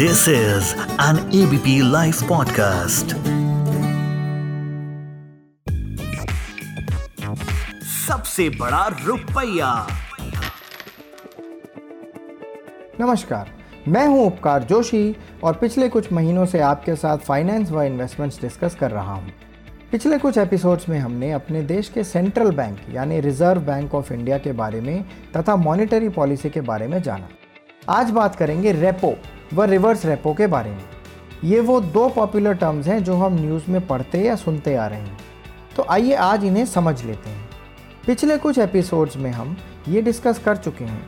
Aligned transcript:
This 0.00 0.28
is 0.28 0.68
an 1.02 1.16
ABP 1.34 1.90
live 1.92 2.14
podcast 2.28 3.06
सबसे 7.86 8.48
बड़ा 8.50 8.86
रुपया। 9.04 9.72
नमस्कार, 13.00 13.50
मैं 13.88 14.06
हूँ 14.06 14.26
उपकार 14.26 14.62
जोशी 14.62 15.16
और 15.44 15.56
पिछले 15.56 15.88
कुछ 15.88 16.12
महीनों 16.12 16.46
से 16.46 16.60
आपके 16.60 16.94
साथ 16.96 17.18
फाइनेंस 17.18 17.70
व 17.70 17.82
इन्वेस्टमेंट्स 17.82 18.40
डिस्कस 18.40 18.76
कर 18.80 18.90
रहा 18.90 19.14
हूँ। 19.14 19.32
पिछले 19.92 20.18
कुछ 20.18 20.38
एपिसोड्स 20.38 20.88
में 20.88 20.98
हमने 20.98 21.32
अपने 21.32 21.62
देश 21.62 21.88
के 21.88 22.04
सेंट्रल 22.04 22.50
बैंक 22.50 22.78
यानी 22.90 23.20
रिज़र्व 23.20 23.60
बैंक 23.60 23.94
ऑफ़ 23.94 24.12
इंडिया 24.12 24.38
के 24.38 24.52
बारे 24.52 24.80
में 24.80 25.04
तथा 25.36 25.56
मॉनेटरी 25.56 26.08
पॉलिसी 26.08 26.50
के 26.50 26.60
बारे 26.60 26.88
में 26.88 27.02
जाना। 27.02 27.28
आज 27.88 28.10
बात 28.10 28.36
करेंगे 28.36 28.72
रेपो 28.72 29.14
व 29.52 29.62
रिवर्स 29.62 30.04
रेपो 30.06 30.34
के 30.34 30.46
बारे 30.46 30.70
में। 30.70 30.84
ये 31.44 31.60
वो 31.60 31.80
दो 31.80 32.08
पॉपुलर 32.08 32.54
टर्म्स 32.54 32.86
हैं 32.86 33.02
जो 33.04 33.14
हम 33.16 33.34
न्यूज़ 33.34 33.70
में 33.70 33.86
पढ़ते 33.86 34.18
या 34.18 34.36
सुनते 34.36 34.74
आ 34.76 34.86
रहे 34.86 35.00
हैं। 35.00 35.18
तो 35.76 35.86
आइए 35.90 36.14
आज 36.14 36.44
इन्हें 36.44 36.64
समझ 36.66 37.02
लेते 37.04 37.30
हैं। 37.30 37.48
पिछले 38.06 38.36
कुछ 38.38 38.58
एपिसोड्स 38.58 39.16
में 39.16 39.30
हम 39.30 39.56
ये 39.88 40.02
डिस्कस 40.02 40.38
कर 40.38 40.56
चुके 40.56 40.84
हैं 40.84 41.02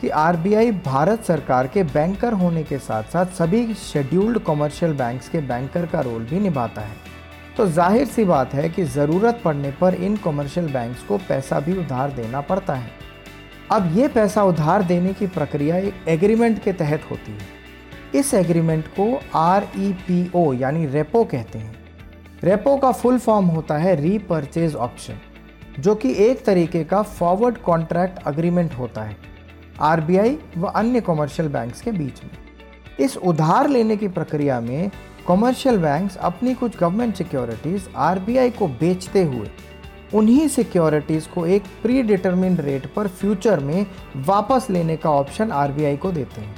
कि 0.00 0.08
आरबीआई 0.08 0.70
भारत 0.84 1.24
सरकार 1.24 1.66
के 1.66 1.82
बैंकर 1.84 2.32
होने 2.32 2.62
के 2.62 2.78
साथ 2.78 3.02
साथ 3.02 3.26
सभी 3.34 3.74
शेड्यूल्ड 3.74 4.38
कमर्शियल 4.38 4.92
बैंक्स 4.92 5.28
के 5.28 5.40
बैंकर 5.40 5.86
का 5.86 6.00
रोल 6.00 6.24
भी 6.24 6.40
निभाता 6.40 6.80
है। 6.80 6.96
तो 7.56 7.66
ज़ाहिर 7.68 8.06
सी 8.06 8.24
बात 8.24 8.54
है 8.54 8.68
कि 8.68 8.84
ज़रूरत 8.84 9.40
पड़ने 9.44 9.70
पर 9.70 9.94
इन 9.94 10.16
कमर्शियल 10.16 10.72
बैंक्स 10.72 11.02
को 11.02 11.18
पैसा 11.18 11.60
भी 11.60 11.78
उधार 11.78 12.12
देना 12.12 12.40
पड़ता 12.40 12.74
है। 12.74 12.90
अब 13.72 13.96
ये 13.96 14.08
पैसा 14.08 14.44
उधार 14.44 14.82
देने 14.82 15.12
की 15.12 15.26
प्रक्रिया 15.28 15.76
एक 15.78 16.08
एग्रीमेंट 16.08 16.62
के 16.62 16.72
तहत 16.72 17.10
होती 17.10 17.32
है। 17.32 17.61
इस 18.14 18.32
एग्रीमेंट 18.34 18.86
को 18.88 19.20
आर 19.34 19.66
ई 19.76 19.92
पी 19.98 20.30
ओ 20.34 20.52
यानी 20.52 20.86
रेपो 20.86 21.24
कहते 21.24 21.58
हैं। 21.58 21.74
रेपो 22.44 22.76
का 22.76 22.90
फुल 22.92 23.18
फॉर्म 23.18 23.46
होता 23.46 23.76
है 23.78 23.94
रीपर्चेज 24.00 24.74
ऑप्शन, 24.76 25.18
जो 25.80 25.94
कि 25.94 26.14
एक 26.24 26.44
तरीके 26.44 26.84
का 26.84 27.02
फॉरवर्ड 27.02 27.58
कॉन्ट्रैक्ट 27.58 28.22
अग्रीमेंट 28.26 28.74
होता 28.74 29.02
है 29.02 29.16
आरबीआई 29.80 30.38
व 30.58 30.66
अन्य 30.66 31.00
कमर्शियल 31.00 31.48
बैंक्स 31.48 31.80
के 31.80 31.92
बीच 31.92 32.22
में। 32.24 32.30
इस 33.00 33.16
उधार 33.16 33.68
लेने 33.68 33.96
की 33.96 34.08
प्रक्रिया 34.08 34.60
में 34.60 34.90
कमर्शियल 35.28 35.78
बैंक्स 35.78 36.16
अपनी 36.18 36.54
कुछ 36.54 36.78
गवर्नमेंट 36.78 37.14
सिक्योरिटीज़ 37.16 37.88
आरबीआई 37.96 38.50
को 38.50 38.66
बेचते 38.68 39.22
हुए, 39.22 39.48
उन्हीं 40.14 40.48
सिक्योरिटीज़ 40.48 41.28
को 41.28 41.46
एक 41.46 41.62
प्री 41.82 42.02
डिटर्मिंड 42.02 42.60
रेट 42.60 42.86
पर 42.94 43.08
फ्यूचर 43.08 43.60
में 43.60 43.86
वापस 44.16 44.66
लेने 44.70 44.96
का 44.96 45.10
ऑप्शन 45.10 45.50
आरबीआई 45.52 45.96
को 45.96 46.12
देते 46.12 46.40
हैं। 46.40 46.54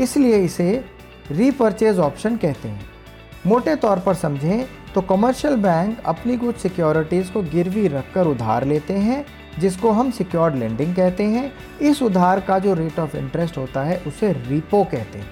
इसलिए 0.00 0.38
इसे 0.38 0.84
रीपर्चेज 1.30 1.98
ऑप्शन 1.98 2.36
कहते 2.36 2.68
हैं। 2.68 2.84
मोटे 3.46 3.74
तौर 3.76 3.98
पर 3.98 4.14
समझें 4.14 4.64
तो 4.94 5.00
कमर्शियल 5.00 5.56
बैंक 5.56 6.02
अपनी 6.06 6.36
कुछ 6.36 6.56
सिक्योरिटीज़ 6.56 7.32
को 7.32 7.42
गिरवी 7.42 7.86
रखकर 7.88 8.26
उधार 8.26 8.64
लेते 8.64 8.94
हैं, 8.94 9.24
जिसको 9.58 9.90
हम 9.90 10.10
सिक्योर्ड 10.10 10.54
लेंडिंग 10.54 10.94
कहते 10.94 11.24
हैं। 11.24 11.52
इस 11.80 12.02
उधार 12.02 12.40
का 12.40 12.58
जो 12.58 12.74
रेट 12.74 12.98
ऑफ़ 12.98 13.16
इंटरेस्ट 13.16 13.58
होता 13.58 13.82
है, 13.82 13.96
उसे 14.06 14.32
रिपो 14.32 14.82
कहते 14.84 15.18
हैं। 15.18 15.30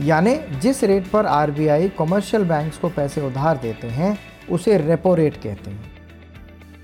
यानी 0.00 0.36
जिस 0.60 0.82
रेट 0.84 1.06
पर 1.06 1.26
आरबीआई 1.26 1.88
कमर्शियल 1.88 2.44
बैंक्स 2.44 2.78
को 2.78 2.88
पैसे 2.88 3.20
उधार 3.20 3.56
देते 3.56 3.86
हैं, 3.86 4.18
उसे 4.50 4.78
रेपो 4.78 5.14
रेट 5.14 5.36
कहते 5.36 5.70
हैं। 5.70 5.92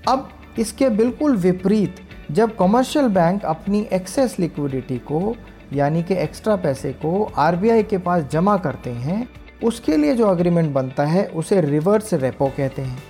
अब 0.07 0.29
इसके 0.59 0.89
बिल्कुल 0.89 1.35
विपरीत, 1.37 1.95
जब 2.31 2.55
कमर्शियल 2.57 3.07
बैंक 3.07 3.45
अपनी 3.45 3.87
एक्सेस 3.93 4.35
लिक्विडिटी 4.39 4.97
को 4.97 5.35
यानी 5.73 6.03
कि 6.03 6.13
एक्स्ट्रा 6.13 6.55
पैसे 6.55 6.93
को 6.93 7.31
आरबीआई 7.37 7.83
के 7.83 7.97
पास 7.97 8.23
जमा 8.23 8.57
करते 8.57 8.89
हैं, 8.89 9.29
उसके 9.63 9.97
लिए 9.97 10.15
जो 10.15 10.27
अग्रीमेंट 10.27 10.73
बनता 10.73 11.05
है, 11.05 11.25
उसे 11.25 11.61
रिवर्स 11.61 12.13
रेपो 12.13 12.47
कहते 12.47 12.81
हैं। 12.81 13.03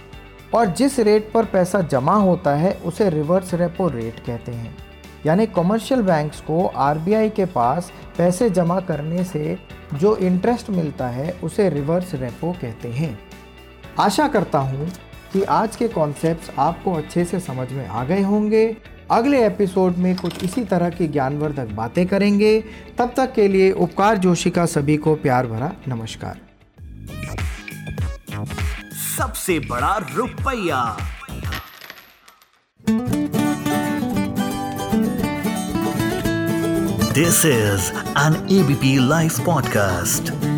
और 0.55 0.65
जिस 0.65 0.99
रेट 0.99 1.31
पर 1.31 1.45
पैसा 1.45 1.81
जमा 1.81 2.15
होता 2.15 2.55
है, 2.55 2.73
उसे 2.73 3.09
रिवर्स 3.09 3.53
रेपो 3.53 3.87
रेट 3.87 4.19
कहते 4.19 4.51
हैं। 4.51 4.77
यानी 5.25 5.45
कमर्शियल 5.45 6.01
बैंक्स 6.01 6.41
को 6.41 6.65
आरबीआई 6.65 7.29
के 7.29 7.45
पास 7.45 7.91
पैसे 8.17 8.49
जमा 8.49 8.79
करने 8.79 9.23
से 9.23 9.57
जो 9.93 10.15
इंटरेस्ट 10.15 10.69
मिलता 10.69 11.07
है, 11.07 11.31
उसे 11.43 11.69
रिवर्स 11.69 12.15
रेपो 12.15 12.51
कहते 12.51 12.87
हैं। 12.87 13.19
आशा 13.99 14.27
करता 14.27 14.59
हूँ 14.59 14.91
कि 15.33 15.43
आज 15.43 15.75
के 15.75 15.87
कॉन्सेप्ट्स 15.87 16.51
आपको 16.59 16.93
अच्छे 16.93 17.25
से 17.25 17.39
समझ 17.39 17.71
में 17.71 17.87
आ 17.87 18.03
गए 18.03 18.21
होंगे। 18.21 18.77
अगले 19.11 19.45
एपिसोड 19.45 19.97
में 19.97 20.15
कुछ 20.15 20.43
इसी 20.43 20.63
तरह 20.63 20.89
की 20.89 21.07
ज्ञानवर्धक 21.07 21.65
बातें 21.65 22.07
करेंगे। 22.07 22.63
तब 22.97 23.13
तक 23.17 23.33
के 23.33 23.47
लिए 23.47 23.71
उपकार 23.71 24.17
जोशी 24.17 24.49
का 24.49 24.65
सभी 24.65 24.97
को 24.97 25.15
प्यार 25.15 25.47
भरा 25.47 25.71
नमस्कार। 25.87 26.39
सबसे 29.17 29.59
बड़ा 29.59 30.09
रुपया। 30.15 30.97
This 37.13 37.45
is 37.45 37.91
an 38.17 38.47
ABP 38.51 39.07
live 39.09 39.31
podcast 39.45 40.52